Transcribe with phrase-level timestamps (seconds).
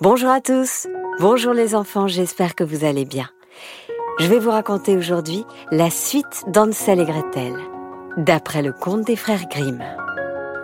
[0.00, 0.88] Bonjour à tous,
[1.20, 3.28] bonjour les enfants, j'espère que vous allez bien.
[4.18, 7.54] Je vais vous raconter aujourd'hui la suite d'Ansel et Gretel,
[8.16, 9.84] d'après le conte des frères Grimm.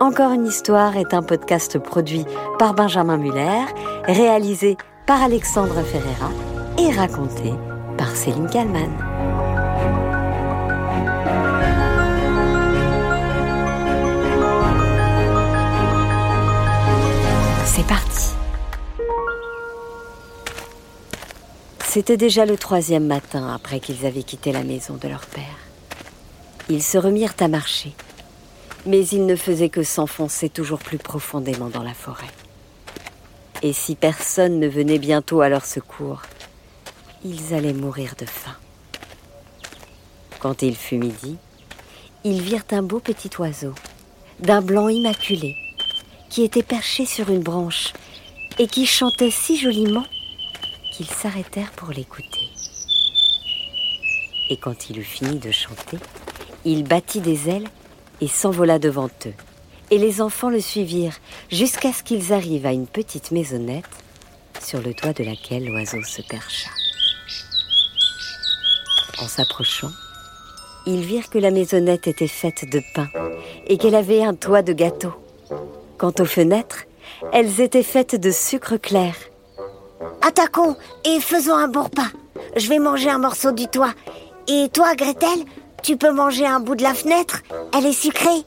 [0.01, 2.25] Encore une histoire est un podcast produit
[2.59, 3.63] par Benjamin Muller,
[4.03, 4.75] réalisé
[5.07, 6.29] par Alexandre Ferreira
[6.77, 7.53] et raconté
[7.97, 9.10] par Céline Kallmann.
[21.93, 25.57] C'était déjà le troisième matin après qu'ils avaient quitté la maison de leur père.
[26.69, 27.91] Ils se remirent à marcher,
[28.85, 32.31] mais ils ne faisaient que s'enfoncer toujours plus profondément dans la forêt.
[33.61, 36.21] Et si personne ne venait bientôt à leur secours,
[37.25, 38.55] ils allaient mourir de faim.
[40.39, 41.35] Quand il fut midi,
[42.23, 43.75] ils virent un beau petit oiseau,
[44.39, 45.57] d'un blanc immaculé,
[46.29, 47.91] qui était perché sur une branche
[48.59, 50.05] et qui chantait si joliment
[51.01, 52.49] qu'ils s'arrêtèrent pour l'écouter.
[54.49, 55.97] Et quand il eut fini de chanter,
[56.63, 57.67] il battit des ailes
[58.19, 59.33] et s'envola devant eux.
[59.89, 61.17] Et les enfants le suivirent
[61.49, 63.89] jusqu'à ce qu'ils arrivent à une petite maisonnette
[64.61, 66.69] sur le toit de laquelle l'oiseau se percha.
[69.19, 69.91] En s'approchant,
[70.85, 73.07] ils virent que la maisonnette était faite de pain
[73.65, 75.13] et qu'elle avait un toit de gâteau.
[75.97, 76.85] Quant aux fenêtres,
[77.33, 79.15] elles étaient faites de sucre clair.
[80.21, 82.11] Attaquons et faisons un bon repas.
[82.55, 83.93] Je vais manger un morceau du toit.
[84.47, 85.45] Et toi, Gretel,
[85.83, 87.41] tu peux manger un bout de la fenêtre
[87.73, 88.45] Elle est sucrée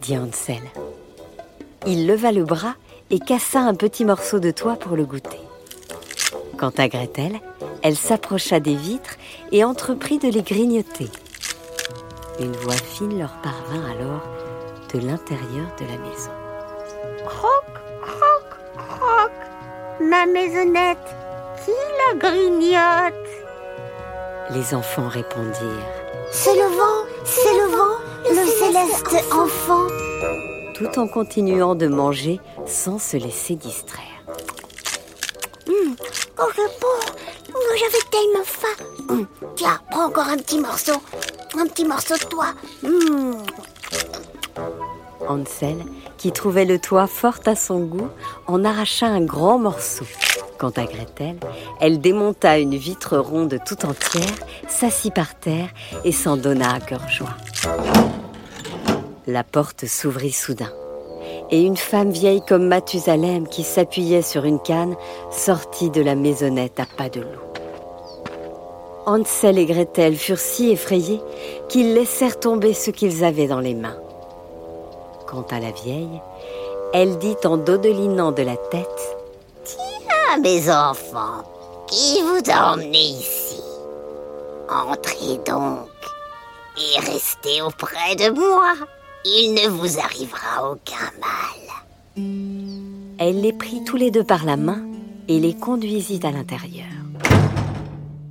[0.00, 0.62] dit Hansel.
[1.86, 2.74] Il leva le bras
[3.10, 5.40] et cassa un petit morceau de toit pour le goûter.
[6.58, 7.40] Quant à Gretel,
[7.82, 9.16] elle s'approcha des vitres
[9.52, 11.08] et entreprit de les grignoter.
[12.38, 14.22] Une voix fine leur parvint alors
[14.92, 16.39] de l'intérieur de la maison.
[20.00, 20.98] Ma maisonnette,
[21.64, 23.14] qui la grignote?
[24.50, 25.86] Les enfants répondirent,
[26.32, 29.86] C'est le vent, c'est le vent, le, céleste enfant.
[30.74, 34.06] tout en continuant de manger sans se laisser distraire.
[35.68, 35.94] Hum,
[36.38, 36.88] Oh, bon.
[37.54, 38.84] Oh, J'avais tellement faim.
[39.10, 40.94] Hum, Tiens, prends encore un petit morceau.
[41.58, 42.46] Un petit morceau de toi.
[42.84, 43.36] Hum.
[45.28, 45.76] Hansel,
[46.20, 48.08] qui trouvait le toit fort à son goût,
[48.46, 50.04] en arracha un grand morceau.
[50.58, 51.36] Quant à Gretel,
[51.80, 54.36] elle démonta une vitre ronde tout entière,
[54.68, 55.70] s'assit par terre
[56.04, 57.34] et s'en donna à cœur joie.
[59.26, 60.70] La porte s'ouvrit soudain,
[61.50, 64.96] et une femme vieille comme Mathusalem qui s'appuyait sur une canne
[65.30, 67.50] sortit de la maisonnette à pas de loup.
[69.06, 71.22] Hansel et Gretel furent si effrayés
[71.70, 73.96] qu'ils laissèrent tomber ce qu'ils avaient dans les mains.
[75.30, 76.20] Quant à la vieille,
[76.92, 79.16] elle dit en dodelinant de la tête
[80.32, 81.44] Ah, mes enfants,
[81.86, 83.62] qui vous a emmené ici?
[84.68, 85.88] Entrez donc
[86.76, 88.74] et restez auprès de moi.
[89.24, 92.26] Il ne vous arrivera aucun mal.
[93.18, 94.82] Elle les prit tous les deux par la main
[95.28, 96.88] et les conduisit à l'intérieur.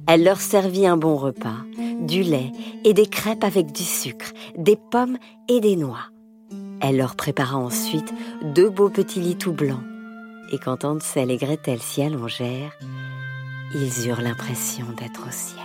[0.05, 1.61] Elle leur servit un bon repas,
[2.01, 2.51] du lait
[2.83, 5.17] et des crêpes avec du sucre, des pommes
[5.47, 6.09] et des noix.
[6.81, 9.83] Elle leur prépara ensuite deux beaux petits lits tout blancs.
[10.51, 12.77] Et quand Hansel et Gretel s'y allongèrent,
[13.75, 15.59] ils eurent l'impression d'être au ciel.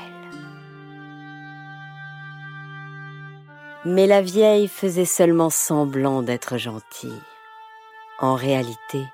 [3.87, 7.21] Mais la vieille faisait seulement semblant d'être gentille.
[8.19, 9.05] En réalité,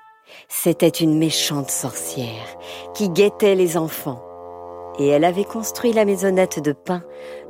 [0.47, 2.57] c'était une méchante sorcière
[2.93, 4.23] qui guettait les enfants.
[4.97, 7.03] Et elle avait construit la maisonnette de pain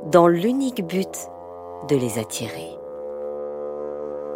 [0.06, 1.28] dans l'unique but
[1.88, 2.81] de les attirer.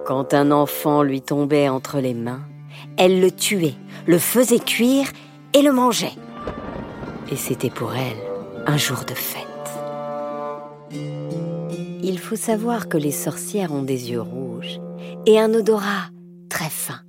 [0.07, 2.43] Quand un enfant lui tombait entre les mains,
[2.97, 3.75] elle le tuait,
[4.07, 5.09] le faisait cuire
[5.53, 6.15] et le mangeait.
[7.33, 8.17] Et c'était pour elle
[8.67, 9.43] un jour de fête.
[12.05, 14.79] Il faut savoir que les sorcières ont des yeux rouges
[15.27, 16.11] et un odorat
[16.49, 17.01] très fin.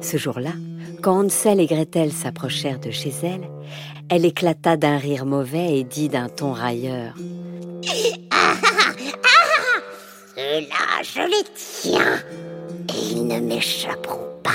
[0.00, 0.54] Ce jour-là,
[1.02, 3.48] quand Hansel et Gretel s'approchèrent de chez elle,
[4.08, 7.14] elle éclata d'un rire mauvais et dit d'un ton railleur
[10.40, 12.18] Ceux-là, je les tiens.
[12.88, 14.50] Et ils ne m'échapperont pas.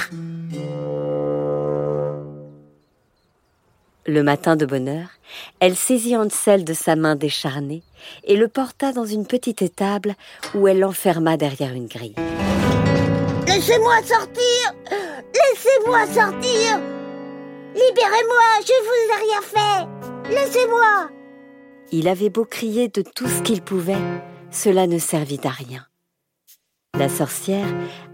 [4.08, 5.10] Le matin de bonne heure,
[5.60, 7.84] elle saisit Hansel de sa main décharnée
[8.24, 10.16] et le porta dans une petite étable
[10.56, 12.16] où elle l'enferma derrière une grille.
[13.48, 16.80] Laissez-moi sortir Laissez-moi sortir
[17.76, 21.10] Libérez-moi, je vous ai rien fait Laissez-moi
[21.92, 24.02] Il avait beau crier de tout ce qu'il pouvait,
[24.56, 25.86] cela ne servit à rien.
[26.98, 27.68] La sorcière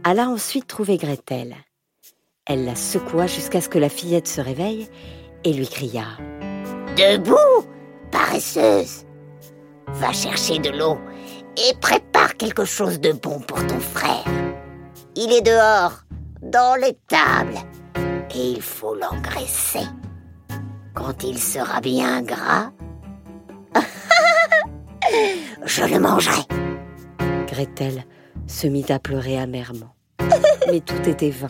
[0.03, 1.55] alla ensuite trouver Gretel.
[2.47, 4.89] Elle la secoua jusqu'à ce que la fillette se réveille
[5.43, 6.05] et lui cria⁇
[6.95, 7.67] Debout,
[8.11, 9.05] paresseuse
[9.87, 10.97] Va chercher de l'eau
[11.57, 14.25] et prépare quelque chose de bon pour ton frère.
[15.15, 16.01] Il est dehors,
[16.41, 17.59] dans l'étable,
[18.33, 19.85] et il faut l'engraisser.
[20.95, 22.71] Quand il sera bien gras,
[25.65, 26.41] je le mangerai.
[27.47, 28.03] Gretel
[28.47, 29.95] se mit à pleurer amèrement.
[30.71, 31.49] Mais tout était vain,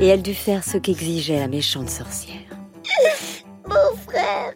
[0.00, 2.36] et elle dut faire ce qu'exigeait la méchante sorcière.
[3.68, 4.52] Mon frère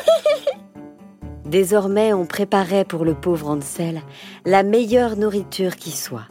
[1.44, 4.02] Désormais, on préparait pour le pauvre Hansel
[4.44, 6.28] la meilleure nourriture qui soit,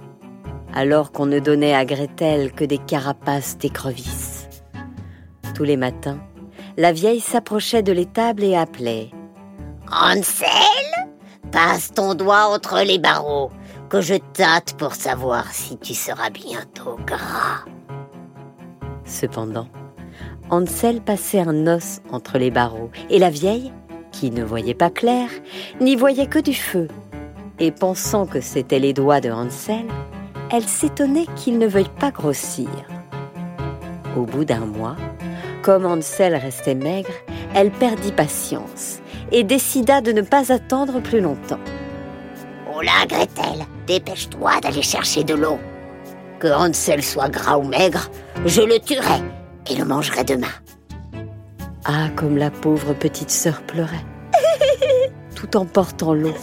[0.73, 4.47] alors qu'on ne donnait à Gretel que des carapaces d'écrevisses.
[5.55, 6.19] Tous les matins,
[6.77, 9.09] la vieille s'approchait de l'étable et appelait
[9.91, 10.47] Hansel,
[11.51, 13.51] passe ton doigt entre les barreaux,
[13.89, 17.65] que je tâte pour savoir si tu seras bientôt gras.
[19.03, 19.67] Cependant,
[20.49, 23.71] Hansel passait un os entre les barreaux, et la vieille,
[24.11, 25.29] qui ne voyait pas clair,
[25.79, 26.87] n'y voyait que du feu.
[27.59, 29.85] Et pensant que c'étaient les doigts de Hansel,
[30.51, 32.69] elle s'étonnait qu'il ne veuille pas grossir.
[34.15, 34.95] Au bout d'un mois,
[35.61, 37.13] comme Hansel restait maigre,
[37.53, 38.99] elle perdit patience
[39.31, 41.59] et décida de ne pas attendre plus longtemps.
[42.73, 45.59] Oh là, Gretel, dépêche-toi d'aller chercher de l'eau.
[46.39, 48.09] Que Hansel soit gras ou maigre,
[48.45, 49.21] je le tuerai
[49.69, 50.47] et le mangerai demain.
[51.85, 54.05] Ah, comme la pauvre petite sœur pleurait,
[55.35, 56.35] tout en portant l'eau,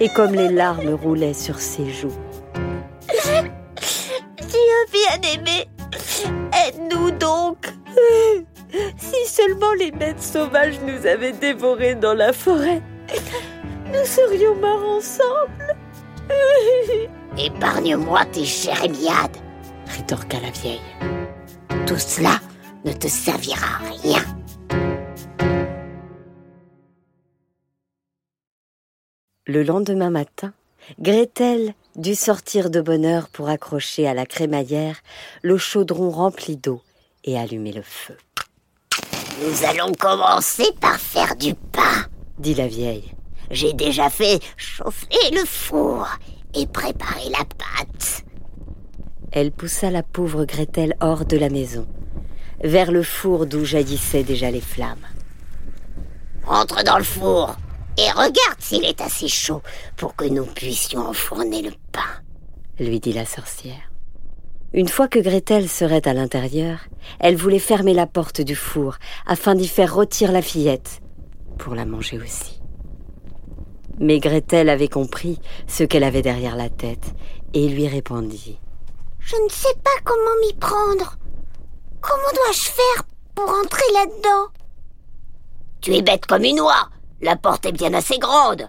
[0.00, 2.16] et comme les larmes roulaient sur ses joues.
[4.38, 5.68] Tu as bien aimé.
[9.38, 12.82] Seulement les bêtes sauvages nous avaient dévorés dans la forêt,
[13.86, 15.76] nous serions morts ensemble.
[17.38, 19.36] Épargne-moi tes jérémiades,
[19.86, 20.80] rétorqua la vieille.
[21.86, 22.40] Tout cela
[22.84, 24.24] ne te servira à rien.
[29.46, 30.52] Le lendemain matin,
[30.98, 35.00] Gretel dut sortir de bonne heure pour accrocher à la crémaillère
[35.42, 36.82] le chaudron rempli d'eau
[37.24, 38.16] et allumer le feu.
[39.40, 42.06] Nous allons commencer par faire du pain,
[42.38, 43.14] dit la vieille.
[43.50, 46.08] J'ai déjà fait chauffer le four
[46.54, 48.24] et préparer la pâte.
[49.30, 51.86] Elle poussa la pauvre Gretel hors de la maison,
[52.64, 55.06] vers le four d'où jaillissaient déjà les flammes.
[56.46, 57.54] Entre dans le four
[57.96, 59.62] et regarde s'il est assez chaud
[59.96, 62.22] pour que nous puissions enfourner le pain,
[62.80, 63.87] lui dit la sorcière.
[64.74, 66.80] Une fois que Gretel serait à l'intérieur,
[67.20, 71.00] elle voulait fermer la porte du four afin d'y faire rôtir la fillette
[71.56, 72.60] pour la manger aussi.
[73.98, 77.14] Mais Gretel avait compris ce qu'elle avait derrière la tête
[77.54, 78.60] et lui répondit
[79.18, 81.16] Je ne sais pas comment m'y prendre.
[82.00, 83.04] Comment dois-je faire
[83.34, 84.52] pour entrer là-dedans?
[85.80, 86.90] Tu es bête comme une oie.
[87.22, 88.68] La porte est bien assez grande.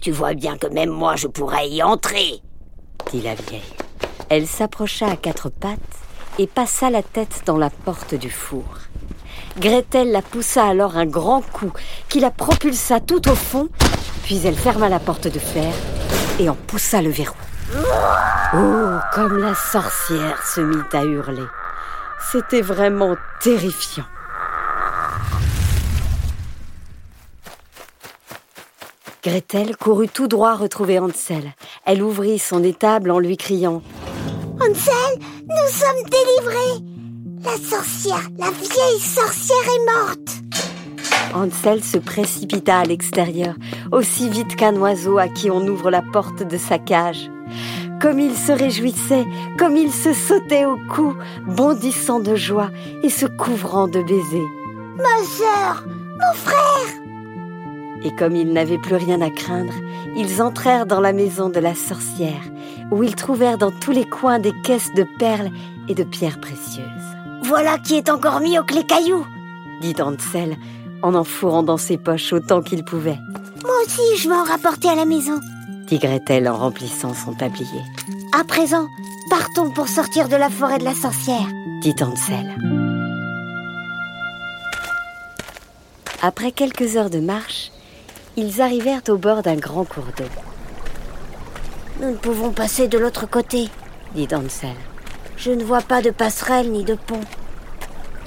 [0.00, 2.40] Tu vois bien que même moi je pourrais y entrer,
[3.12, 3.62] dit la vieille.
[4.30, 5.80] Elle s'approcha à quatre pattes
[6.38, 8.62] et passa la tête dans la porte du four.
[9.58, 11.72] Gretel la poussa alors un grand coup
[12.08, 13.68] qui la propulsa tout au fond,
[14.22, 15.72] puis elle ferma la porte de fer
[16.38, 17.34] et en poussa le verrou.
[18.54, 21.46] Oh, comme la sorcière se mit à hurler.
[22.30, 24.06] C'était vraiment terrifiant.
[29.24, 31.52] Gretel courut tout droit retrouver Hansel.
[31.84, 33.82] Elle ouvrit son étable en lui criant
[34.62, 36.84] Hansel, nous sommes délivrés
[37.44, 40.42] La sorcière, la vieille sorcière est morte
[41.34, 43.54] Hansel se précipita à l'extérieur,
[43.90, 47.30] aussi vite qu'un oiseau à qui on ouvre la porte de sa cage.
[48.02, 49.24] Comme il se réjouissait,
[49.56, 52.70] comme il se sautait au cou, bondissant de joie
[53.02, 54.48] et se couvrant de baisers.
[54.96, 57.09] Ma sœur, mon frère
[58.02, 59.74] Et comme ils n'avaient plus rien à craindre,
[60.16, 62.42] ils entrèrent dans la maison de la sorcière,
[62.90, 65.50] où ils trouvèrent dans tous les coins des caisses de perles
[65.88, 66.84] et de pierres précieuses.
[67.42, 69.26] Voilà qui est encore mis au clé caillou,
[69.80, 70.56] dit Hansel
[71.02, 73.18] en en fourrant dans ses poches autant qu'il pouvait.
[73.62, 75.38] Moi aussi, je vais en rapporter à la maison,
[75.86, 77.82] dit Gretel en remplissant son tablier.
[78.38, 78.86] À présent,
[79.28, 81.48] partons pour sortir de la forêt de la sorcière,
[81.82, 82.56] dit Hansel.
[86.22, 87.70] Après quelques heures de marche,
[88.40, 90.24] ils arrivèrent au bord d'un grand cours d'eau.
[92.00, 93.68] Nous ne pouvons passer de l'autre côté,
[94.14, 94.76] dit Hansel.
[95.36, 97.20] Je ne vois pas de passerelle ni de pont.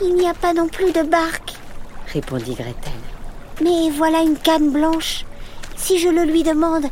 [0.01, 1.53] Il n'y a pas non plus de barque,
[2.07, 2.93] répondit Gretel.
[3.63, 5.25] Mais voilà une canne blanche.
[5.75, 6.85] Si je le lui demande,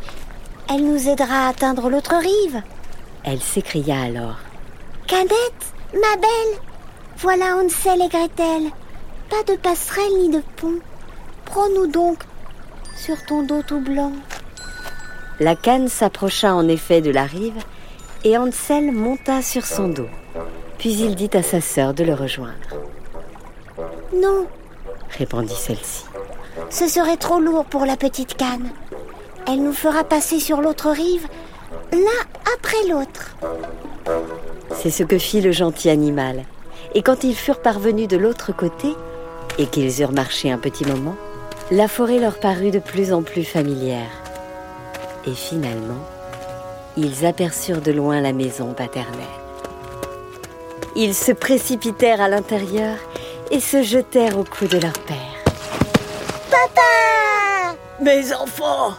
[0.69, 2.61] elle nous aidera à atteindre l'autre rive.
[3.23, 4.37] Elle s'écria alors.
[5.07, 6.61] Canette, Ma belle,
[7.17, 8.71] voilà Hansel et Gretel.
[9.29, 10.79] Pas de passerelle ni de pont.
[11.45, 12.19] Prends-nous donc
[12.95, 14.12] sur ton dos tout blanc.
[15.39, 17.57] La canne s'approcha en effet de la rive
[18.24, 20.10] et Hansel monta sur son dos.
[20.77, 22.53] Puis il dit à sa sœur de le rejoindre.
[24.13, 24.45] Non,
[25.17, 26.05] répondit celle-ci.
[26.69, 28.69] Ce serait trop lourd pour la petite canne.
[29.48, 31.27] Elle nous fera passer sur l'autre rive,
[31.91, 33.36] l'un après l'autre.
[34.75, 36.45] C'est ce que fit le gentil animal.
[36.93, 38.89] Et quand ils furent parvenus de l'autre côté,
[39.57, 41.15] et qu'ils eurent marché un petit moment,
[41.71, 44.11] la forêt leur parut de plus en plus familière.
[45.25, 46.03] Et finalement,
[46.97, 49.21] ils aperçurent de loin la maison paternelle.
[50.97, 52.97] Ils se précipitèrent à l'intérieur
[53.51, 55.17] et se jetèrent au cou de leur père.
[56.49, 58.93] Papa Mes enfants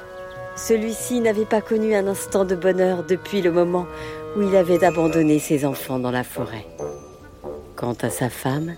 [0.57, 3.87] Celui-ci n'avait pas connu un instant de bonheur depuis le moment
[4.35, 6.67] où il avait abandonné ses enfants dans la forêt.
[7.77, 8.77] Quant à sa femme,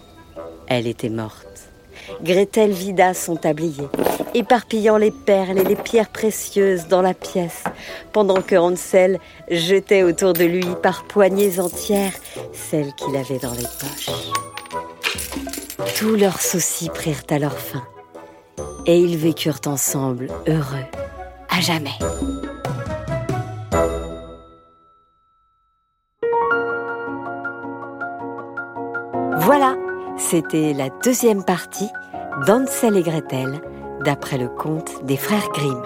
[0.67, 1.74] elle était morte.
[2.23, 3.89] Gretel vida son tablier,
[4.35, 7.65] éparpillant les perles et les pierres précieuses dans la pièce,
[8.13, 9.19] pendant que Hansel
[9.51, 12.15] jetait autour de lui par poignées entières
[12.53, 14.11] celles qu'il avait dans les poches.
[15.97, 17.85] Tous leurs soucis prirent alors fin,
[18.87, 20.87] et ils vécurent ensemble heureux
[21.49, 21.99] à jamais.
[30.35, 31.89] C'était la deuxième partie
[32.45, 33.61] d'Ansel et Gretel,
[34.05, 35.81] d'après le conte des frères Grimm.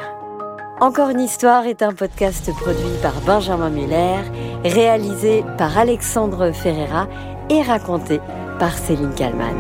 [0.81, 4.17] Encore une histoire est un podcast produit par Benjamin Muller,
[4.65, 7.09] réalisé par Alexandre Ferreira
[7.51, 8.21] et raconté
[8.59, 9.55] par Céline Kallmann.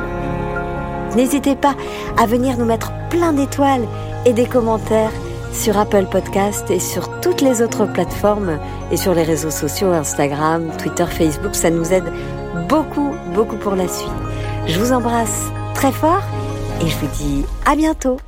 [1.14, 1.74] N'hésitez pas
[2.16, 3.86] à venir nous mettre plein d'étoiles
[4.24, 5.12] et des commentaires
[5.52, 8.58] sur Apple Podcast et sur toutes les autres plateformes
[8.90, 11.54] et sur les réseaux sociaux Instagram, Twitter, Facebook.
[11.54, 12.10] Ça nous aide
[12.70, 14.27] beaucoup, beaucoup pour la suite.
[14.68, 16.22] Je vous embrasse très fort
[16.82, 18.18] et je vous dis à bientôt